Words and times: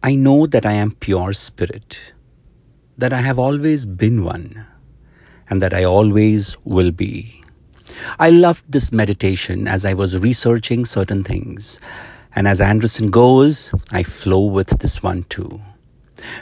I 0.00 0.14
know 0.14 0.46
that 0.46 0.64
I 0.64 0.74
am 0.74 0.92
pure 0.92 1.32
spirit, 1.32 2.12
that 2.96 3.12
I 3.12 3.20
have 3.20 3.36
always 3.36 3.84
been 3.84 4.22
one, 4.22 4.64
and 5.50 5.60
that 5.60 5.74
I 5.74 5.82
always 5.82 6.56
will 6.64 6.92
be. 6.92 7.42
I 8.16 8.30
loved 8.30 8.70
this 8.70 8.92
meditation 8.92 9.66
as 9.66 9.84
I 9.84 9.94
was 9.94 10.16
researching 10.16 10.84
certain 10.84 11.24
things, 11.24 11.80
and 12.32 12.46
as 12.46 12.60
Andersen 12.60 13.10
goes, 13.10 13.72
I 13.90 14.04
flow 14.04 14.46
with 14.46 14.78
this 14.78 15.02
one 15.02 15.24
too. 15.24 15.60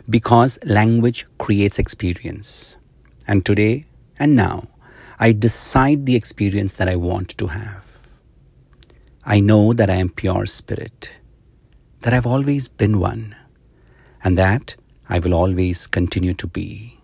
Because 0.09 0.59
language 0.63 1.25
creates 1.39 1.79
experience. 1.79 2.77
And 3.27 3.45
today 3.47 3.87
and 4.19 4.37
now, 4.37 4.69
I 5.19 5.33
decide 5.33 6.05
the 6.05 6.15
experience 6.15 6.75
that 6.75 6.91
I 6.91 6.97
want 6.97 7.31
to 7.39 7.47
have. 7.47 8.21
I 9.25 9.41
know 9.41 9.73
that 9.73 9.89
I 9.89 9.95
am 9.95 10.11
pure 10.11 10.45
spirit, 10.45 11.17
that 12.03 12.13
I've 12.13 12.27
always 12.27 12.69
been 12.69 13.01
one 13.01 13.35
and 14.27 14.37
that 14.37 14.75
I 15.09 15.21
will 15.21 15.35
always 15.35 15.87
continue 15.87 16.35
to 16.35 16.49
be. 16.49 16.99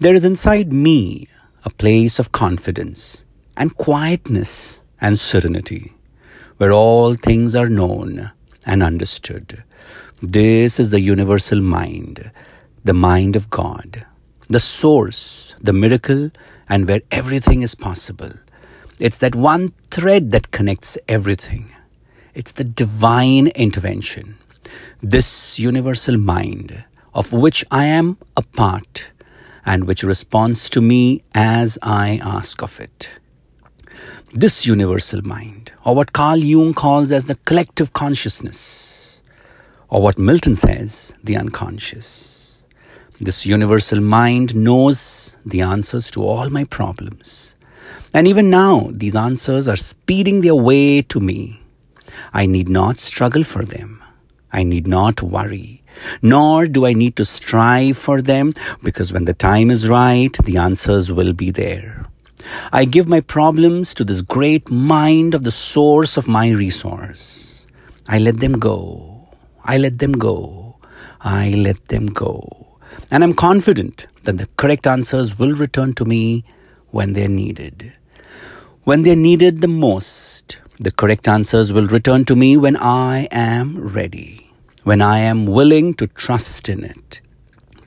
There 0.00 0.14
is 0.14 0.24
inside 0.24 0.72
me 0.72 1.28
a 1.62 1.68
place 1.68 2.18
of 2.18 2.32
confidence 2.32 3.22
and 3.54 3.76
quietness 3.76 4.80
and 4.98 5.18
serenity 5.18 5.92
where 6.56 6.72
all 6.72 7.12
things 7.12 7.54
are 7.54 7.68
known 7.68 8.30
and 8.64 8.82
understood. 8.82 9.62
This 10.22 10.80
is 10.80 10.88
the 10.88 11.00
universal 11.00 11.60
mind, 11.60 12.30
the 12.82 12.94
mind 12.94 13.36
of 13.36 13.50
God, 13.50 14.06
the 14.48 14.60
source, 14.60 15.54
the 15.60 15.74
miracle, 15.74 16.30
and 16.66 16.88
where 16.88 17.02
everything 17.10 17.60
is 17.60 17.74
possible. 17.74 18.32
It's 18.98 19.18
that 19.18 19.34
one 19.34 19.74
thread 19.90 20.30
that 20.30 20.50
connects 20.50 20.96
everything. 21.08 21.74
It's 22.32 22.52
the 22.52 22.64
divine 22.64 23.48
intervention 23.48 24.38
this 25.02 25.58
universal 25.58 26.16
mind 26.16 26.84
of 27.12 27.32
which 27.32 27.64
I 27.72 27.86
am 27.86 28.18
a 28.36 28.42
part 28.42 29.10
and 29.66 29.84
which 29.84 30.04
responds 30.04 30.70
to 30.70 30.80
me 30.80 31.24
as 31.34 31.76
I 31.82 32.20
ask 32.22 32.62
of 32.62 32.80
it. 32.80 33.10
This 34.32 34.64
universal 34.64 35.20
mind, 35.22 35.72
or 35.84 35.96
what 35.96 36.12
Carl 36.12 36.38
Jung 36.38 36.72
calls 36.72 37.10
as 37.10 37.26
the 37.26 37.34
collective 37.34 37.92
consciousness, 37.92 39.20
or 39.88 40.00
what 40.00 40.18
Milton 40.18 40.54
says, 40.54 41.14
the 41.22 41.36
unconscious. 41.36 42.60
This 43.20 43.44
universal 43.44 44.00
mind 44.00 44.54
knows 44.54 45.34
the 45.44 45.62
answers 45.62 46.12
to 46.12 46.24
all 46.24 46.48
my 46.48 46.62
problems. 46.64 47.56
And 48.14 48.28
even 48.28 48.50
now, 48.50 48.88
these 48.92 49.16
answers 49.16 49.66
are 49.66 49.76
speeding 49.76 50.42
their 50.42 50.54
way 50.54 51.02
to 51.02 51.18
me. 51.18 51.60
I 52.32 52.46
need 52.46 52.68
not 52.68 52.98
struggle 52.98 53.42
for 53.42 53.64
them. 53.64 54.02
I 54.52 54.64
need 54.64 54.86
not 54.86 55.22
worry, 55.22 55.82
nor 56.20 56.66
do 56.66 56.84
I 56.86 56.92
need 56.92 57.16
to 57.16 57.24
strive 57.24 57.96
for 57.96 58.20
them 58.20 58.54
because 58.82 59.12
when 59.12 59.24
the 59.24 59.34
time 59.34 59.70
is 59.70 59.88
right, 59.88 60.36
the 60.44 60.58
answers 60.58 61.10
will 61.10 61.32
be 61.32 61.50
there. 61.50 62.06
I 62.72 62.84
give 62.84 63.08
my 63.08 63.20
problems 63.20 63.94
to 63.94 64.04
this 64.04 64.20
great 64.20 64.70
mind 64.70 65.34
of 65.34 65.42
the 65.42 65.50
source 65.50 66.16
of 66.16 66.28
my 66.28 66.50
resource. 66.50 67.66
I 68.08 68.18
let 68.18 68.40
them 68.40 68.58
go. 68.58 69.28
I 69.64 69.78
let 69.78 69.98
them 69.98 70.12
go. 70.12 70.76
I 71.20 71.50
let 71.50 71.88
them 71.88 72.06
go. 72.06 72.78
And 73.10 73.22
I'm 73.22 73.34
confident 73.34 74.06
that 74.24 74.38
the 74.38 74.48
correct 74.56 74.86
answers 74.86 75.38
will 75.38 75.54
return 75.54 75.94
to 75.94 76.04
me 76.04 76.44
when 76.90 77.12
they're 77.12 77.28
needed. 77.28 77.92
When 78.84 79.02
they're 79.02 79.16
needed 79.16 79.60
the 79.60 79.68
most, 79.68 80.58
the 80.82 80.90
correct 80.90 81.28
answers 81.28 81.72
will 81.72 81.86
return 81.86 82.24
to 82.24 82.34
me 82.34 82.56
when 82.56 82.76
I 82.76 83.28
am 83.30 83.78
ready, 83.78 84.50
when 84.82 85.00
I 85.00 85.20
am 85.20 85.46
willing 85.46 85.94
to 85.94 86.08
trust 86.08 86.68
in 86.68 86.82
it. 86.82 87.20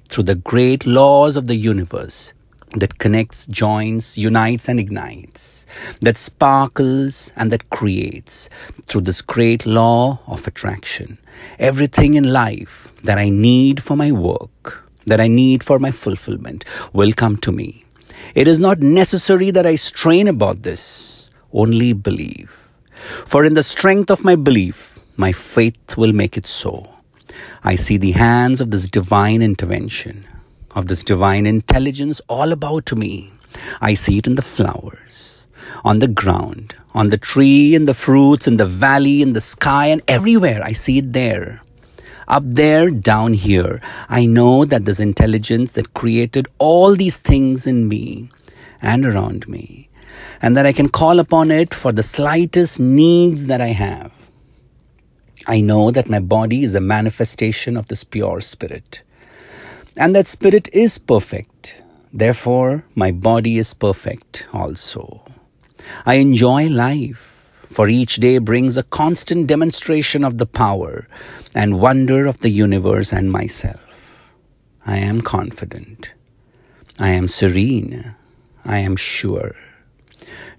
Through 0.08 0.24
the 0.24 0.36
great 0.36 0.86
laws 0.86 1.36
of 1.36 1.48
the 1.48 1.58
universe 1.58 2.34
that 2.78 2.98
connects, 2.98 3.48
joins, 3.48 4.18
unites, 4.18 4.70
and 4.70 4.80
ignites, 4.80 5.66
that 6.00 6.16
sparkles 6.16 7.34
and 7.36 7.52
that 7.52 7.70
creates, 7.70 8.50
through 8.86 9.02
this 9.02 9.22
great 9.22 9.66
law 9.66 10.20
of 10.28 10.48
attraction, 10.48 11.18
everything 11.60 12.14
in 12.14 12.32
life 12.32 12.94
that 13.04 13.18
I 13.18 13.28
need 13.28 13.84
for 13.84 13.98
my 13.98 14.14
work, 14.14 14.90
that 15.06 15.20
I 15.20 15.28
need 15.28 15.66
for 15.66 15.80
my 15.80 15.92
fulfillment, 15.92 16.64
will 16.94 17.12
come 17.12 17.36
to 17.38 17.52
me. 17.52 17.84
It 18.36 18.48
is 18.48 18.62
not 18.62 18.80
necessary 18.80 19.52
that 19.52 19.66
I 19.66 19.76
strain 19.76 20.30
about 20.30 20.64
this, 20.64 21.30
only 21.52 21.92
believe. 21.92 22.72
For 23.26 23.46
in 23.46 23.54
the 23.54 23.64
strength 23.64 24.10
of 24.10 24.24
my 24.24 24.36
belief, 24.36 25.00
my 25.18 25.32
faith 25.32 25.98
will 25.98 26.14
make 26.14 26.38
it 26.38 26.48
so. 26.48 26.90
I 27.64 27.76
see 27.76 27.98
the 27.98 28.12
hands 28.12 28.62
of 28.62 28.72
this 28.72 28.90
divine 28.90 29.42
intervention, 29.42 30.26
of 30.76 30.88
this 30.88 31.04
divine 31.04 31.46
intelligence 31.46 32.22
all 32.28 32.52
about 32.52 32.94
me. 32.94 33.32
I 33.82 33.94
see 33.94 34.18
it 34.18 34.28
in 34.28 34.36
the 34.36 34.42
flowers, 34.42 35.46
on 35.84 36.00
the 36.00 36.08
ground, 36.08 36.76
on 36.94 37.10
the 37.10 37.18
tree, 37.18 37.76
in 37.76 37.86
the 37.86 37.94
fruits, 37.94 38.48
in 38.48 38.58
the 38.58 38.66
valley, 38.66 39.22
in 39.22 39.34
the 39.34 39.42
sky, 39.42 39.88
and 39.88 40.02
everywhere. 40.08 40.62
I 40.64 40.74
see 40.74 40.98
it 40.98 41.14
there. 41.14 41.62
Up 42.28 42.44
there, 42.46 42.90
down 42.90 43.34
here, 43.34 43.82
I 44.10 44.26
know 44.26 44.66
that 44.66 44.86
this 44.86 45.00
intelligence 45.00 45.74
that 45.74 45.94
created 45.94 46.48
all 46.58 46.96
these 46.96 47.20
things 47.20 47.68
in 47.68 47.88
me 47.88 48.30
and 48.82 49.06
around 49.06 49.48
me 49.48 49.90
and 50.42 50.56
that 50.56 50.66
I 50.66 50.74
can 50.74 50.90
call 50.90 51.20
upon 51.20 51.52
it 51.52 51.74
for 51.74 51.92
the 51.92 52.04
slightest 52.04 52.80
needs 52.80 53.48
that 53.48 53.62
I 53.62 53.70
have. 53.70 54.30
I 55.48 55.62
know 55.62 55.92
that 55.92 56.10
my 56.10 56.20
body 56.20 56.64
is 56.64 56.76
a 56.76 56.82
manifestation 56.82 57.78
of 57.78 57.88
this 57.88 58.04
pure 58.04 58.42
spirit, 58.42 59.04
and 59.96 60.16
that 60.16 60.28
spirit 60.28 60.68
is 60.74 60.98
perfect. 60.98 61.82
Therefore, 62.12 62.86
my 62.96 63.12
body 63.12 63.58
is 63.58 63.74
perfect 63.74 64.48
also. 64.54 65.24
I 66.06 66.16
enjoy 66.16 66.68
life, 66.68 67.60
for 67.68 67.88
each 67.88 68.16
day 68.16 68.38
brings 68.40 68.78
a 68.78 68.84
constant 68.84 69.48
demonstration 69.48 70.24
of 70.24 70.38
the 70.38 70.46
power 70.46 71.08
and 71.54 71.80
wonder 71.80 72.26
of 72.26 72.40
the 72.40 72.50
universe 72.50 73.14
and 73.14 73.32
myself. 73.32 74.32
I 74.86 74.98
am 74.98 75.22
confident. 75.22 76.14
I 77.00 77.10
am 77.10 77.28
serene. 77.28 78.16
I 78.64 78.80
am 78.80 78.96
sure. 78.96 79.56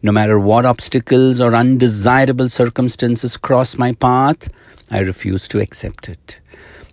No 0.02 0.12
matter 0.12 0.38
what 0.38 0.66
obstacles 0.66 1.40
or 1.40 1.54
undesirable 1.54 2.48
circumstances 2.48 3.36
cross 3.36 3.76
my 3.78 3.92
path, 3.92 4.48
I 4.90 5.00
refuse 5.00 5.48
to 5.48 5.60
accept 5.60 6.08
it. 6.08 6.40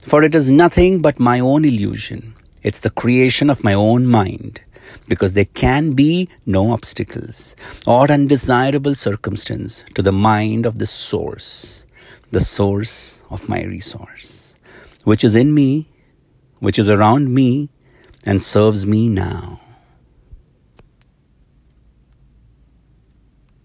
For 0.03 0.23
it 0.23 0.35
is 0.35 0.50
nothing 0.50 1.01
but 1.01 1.19
my 1.19 1.39
own 1.39 1.63
illusion. 1.66 2.35
It's 2.61 2.79
the 2.79 2.89
creation 2.89 3.50
of 3.50 3.63
my 3.63 3.73
own 3.73 4.06
mind. 4.06 4.61
Because 5.07 5.34
there 5.34 5.45
can 5.45 5.94
be 5.94 6.29
no 6.45 6.72
obstacles 6.72 7.56
or 7.88 8.11
undesirable 8.11 8.95
circumstance 8.95 9.84
to 9.95 10.01
the 10.01 10.11
mind 10.11 10.66
of 10.66 10.79
the 10.79 10.85
source, 10.85 11.85
the 12.31 12.40
source 12.40 13.19
of 13.29 13.50
my 13.50 13.63
resource, 13.63 14.55
which 15.03 15.23
is 15.23 15.35
in 15.35 15.53
me, 15.53 15.90
which 16.59 16.79
is 16.79 16.90
around 16.90 17.34
me, 17.34 17.69
and 18.25 18.41
serves 18.41 18.85
me 18.85 19.09
now. 19.09 19.62